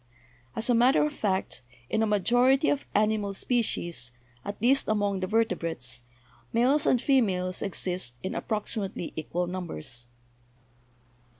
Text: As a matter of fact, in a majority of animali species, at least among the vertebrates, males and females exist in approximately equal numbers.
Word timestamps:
As 0.55 0.67
a 0.67 0.73
matter 0.73 1.05
of 1.05 1.13
fact, 1.13 1.61
in 1.87 2.01
a 2.01 2.07
majority 2.07 2.69
of 2.69 2.87
animali 2.95 3.35
species, 3.35 4.11
at 4.43 4.59
least 4.59 4.87
among 4.87 5.19
the 5.19 5.27
vertebrates, 5.27 6.01
males 6.51 6.87
and 6.87 6.99
females 6.99 7.61
exist 7.61 8.15
in 8.23 8.33
approximately 8.33 9.13
equal 9.15 9.45
numbers. 9.45 10.07